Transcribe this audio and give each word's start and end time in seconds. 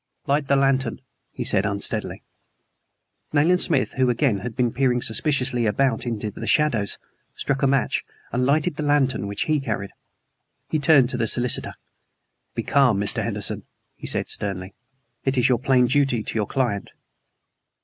"Light 0.25 0.47
the 0.47 0.55
lantern," 0.55 0.99
he 1.31 1.43
said 1.43 1.63
unsteadily. 1.63 2.23
Nayland 3.33 3.61
Smith, 3.61 3.93
who 3.97 4.09
again 4.09 4.39
had 4.39 4.55
been 4.55 4.73
peering 4.73 4.99
suspiciously 4.99 5.67
about 5.67 6.07
into 6.07 6.31
the 6.31 6.47
shadows, 6.47 6.97
struck 7.35 7.61
a 7.61 7.67
match 7.67 8.03
and 8.31 8.43
lighted 8.43 8.77
the 8.77 8.81
lantern 8.83 9.27
which 9.27 9.43
he 9.43 9.59
carried. 9.59 9.91
He 10.69 10.79
turned 10.79 11.09
to 11.11 11.17
the 11.17 11.27
solicitor. 11.27 11.75
"Be 12.55 12.63
calm, 12.63 12.99
Mr. 12.99 13.21
Henderson," 13.21 13.61
he 13.93 14.07
said 14.07 14.27
sternly. 14.27 14.73
"It 15.23 15.37
is 15.37 15.49
your 15.49 15.59
plain 15.59 15.85
duty 15.85 16.23
to 16.23 16.33
your 16.33 16.47
client." 16.47 16.89